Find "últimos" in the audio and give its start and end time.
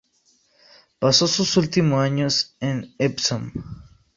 1.57-1.99